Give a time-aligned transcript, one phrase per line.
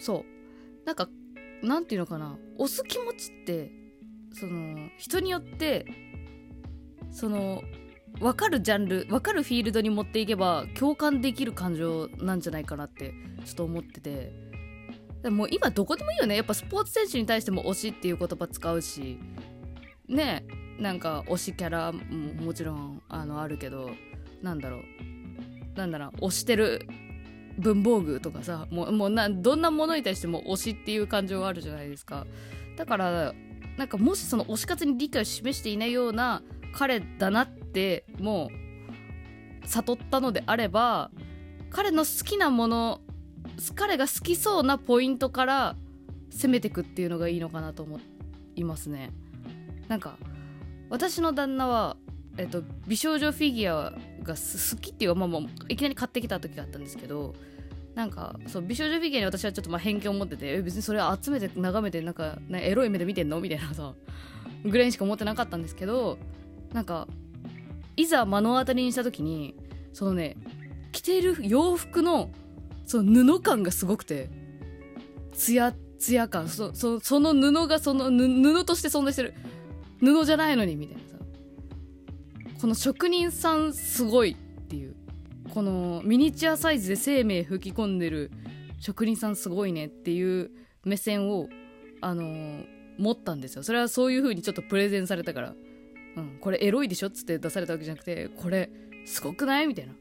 [0.00, 0.86] そう。
[0.86, 1.08] なんか
[1.62, 2.36] なんていうのかな。
[2.58, 3.70] 押す気持ちって
[4.32, 5.86] その人によって
[7.10, 7.62] その
[8.18, 14.50] 分かるジャンル分かるフィールドに持っていけば共感できる感情なんじゃないかなってちょっと思ってて。
[15.22, 16.34] でも今どこでもいいよね。
[16.34, 19.18] やっぱスポーツ選手に対しても推しっていう言葉使うし。
[20.08, 20.44] ね。
[20.78, 22.00] なんか推しキャラも
[22.42, 23.90] もちろんあのあるけど。
[24.40, 24.80] なんだろう。
[25.76, 26.26] なんだろう。
[26.26, 26.86] 推してる
[27.60, 32.26] 文房具とかさもうもうなどんなものに対しても推しっていう感情があるじゃないですか。
[32.76, 33.34] だから
[33.76, 36.42] なんかもしその推し活に理解を示していないような
[36.72, 38.50] 彼だなっても
[39.62, 41.10] う悟ったのであれば
[41.70, 43.00] 彼の好きなもの
[43.74, 45.76] 彼が好きそうなポイントから
[46.30, 48.00] 攻めてくっていうのがいいのかなと思
[48.56, 49.10] いますね。
[49.88, 50.16] なんか
[50.88, 51.96] 私の旦那は、
[52.36, 53.92] えっと、美少女フィギュア
[54.30, 57.34] が好きっていうか、まあ、もういきなり買ってきた時があったんですけど
[57.94, 63.92] なんかそう美少女フィギュアに私はちょっとまあ偏見を持ってて別にそれ集めて眺めてなんか、ね、エロい目で見てんのみたいなさ
[64.64, 66.18] ぐらいにしか思ってなかったんですけど
[66.72, 67.08] なんか
[67.96, 69.56] いざ目の当たりにした時に
[69.92, 70.36] そのね
[70.92, 72.30] 着ている洋服の
[72.86, 74.28] その布感がすごくて
[75.32, 79.34] ツヤツヤ感そそその布がその布として存在してる
[80.00, 81.19] 布じゃないのにみたいなさ。
[82.60, 84.94] この職人さんすごいっていう。
[85.52, 88.30] このミニチュアサイズで生命吹き込んでる
[88.78, 90.50] 職人さんすごいねっていう
[90.84, 91.48] 目線を
[92.00, 92.66] あのー、
[92.98, 93.62] 持ったんですよ。
[93.64, 95.54] それはそういう風にちょっとプレゼンされたから
[96.16, 98.70] うん、これエロいでしょっつって出されたわけじゃなくてこれ
[99.06, 99.94] すごくないみたいな。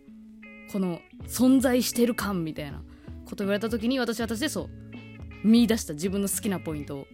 [0.72, 2.84] この存在してる感みたいな
[3.26, 4.70] こと言われた時に私は私でそう
[5.44, 7.08] 見出した自分の好きなポイントを。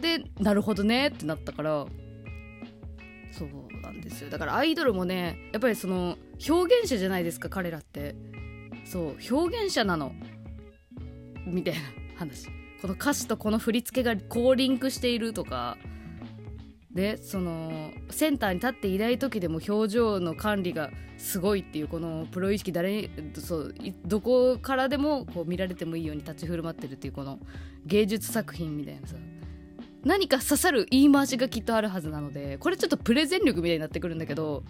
[0.00, 1.86] でなるほどねってなったから
[3.38, 4.30] そうなんですよ。
[4.30, 6.16] だからアイドルもねやっぱりその
[6.48, 8.14] 表現者じゃないですか彼らって。
[8.84, 10.12] そう表現者なの。
[11.46, 11.80] みたいな
[12.16, 12.48] 話。
[12.80, 15.76] この歌詞とこの振り付けがこうリンクしているとか。
[16.92, 23.74] でそのセンターに立っていない時でも表情の管理がすごいっていうこのプロ意識誰にそう
[24.06, 27.38] どこからでもこう見られてもいいように立ち振る舞ってるっていうこの
[27.84, 29.14] 芸術作品みたいなさ。
[30.04, 34.62] 何か刺さる言い回しがきっとあるはずなのでこれちょっとプレゼン力みたいになってくるんだけど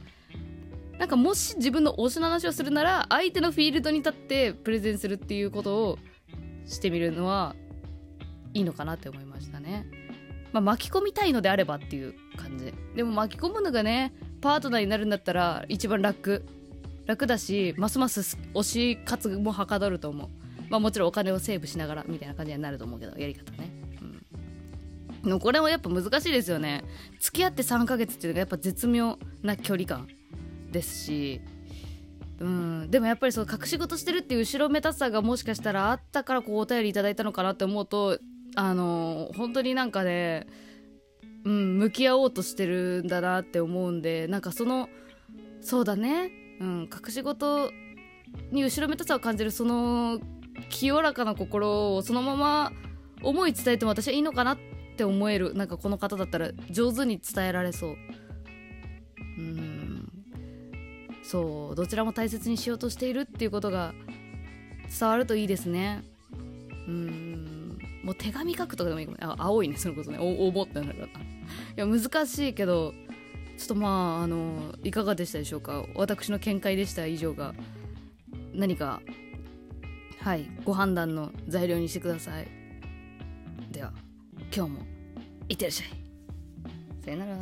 [0.99, 5.99] なんかもし自分の推しの話をするなら相手のフィールドに立ってプレゼンするっていうことを
[6.65, 7.55] してみるのは
[8.55, 9.87] いいのかなって思いましたね。
[10.53, 12.73] まあ、巻き込みたいのであればっていう感じ。
[12.95, 16.47] でも巻き込むのがねパートナーになるんだったら一番楽。
[17.07, 20.29] 楽だしますます推し活もはかどると思う。
[20.71, 23.71] まあもちろんお金をセーブしながらみたいな感じになると思うけどやり方ね。
[25.33, 26.85] うん、これもやっぱ難しいですよね。
[27.21, 30.09] 付き合って3ヶ月っていうのがやっぱ絶妙な距離感
[30.71, 31.41] ですし。
[32.39, 32.91] うん。
[32.91, 38.19] でもやっぱりその隠し事してるっていう後ろめたさがもしかしたらあったからこうお便りいただいたのかなって思うと
[38.57, 40.47] あの本当になんかね、
[41.45, 44.89] うん、向き合おうとしてるんだなって思うんでなんかその
[45.61, 47.71] そうだね、うん、隠し事
[48.51, 50.21] に後ろめたさを感じるその
[50.71, 52.73] 清らかな心をそのまま
[53.23, 54.59] 思い伝えても私はいいのかなっ
[54.97, 57.97] って思えるなんかこの方だったら上手に伝えられそう。
[59.39, 60.11] うん。
[61.23, 61.75] そう。
[61.75, 63.93] どちらも大切にしようとしているっていうことが
[64.99, 66.03] 伝わるといいですね。
[66.89, 67.79] うん。
[68.05, 69.07] もう手紙書くとかでもいい。
[69.07, 69.77] かもあ青いね。
[69.77, 70.17] そのことね。
[70.19, 71.07] お思ったんだから。
[71.07, 71.11] い
[71.77, 72.95] や難しいけど
[73.59, 75.85] ちょっとまああのいかがでしたでしょうか？
[75.95, 77.55] 私の見解でした以上が。
[78.55, 79.03] 何か
[80.23, 80.49] はい。
[80.65, 82.49] ご判断の材料にしてください。
[83.71, 83.93] では。
[84.55, 84.79] 今日も
[85.49, 85.89] いってらっしゃい。
[87.05, 87.39] さよなら。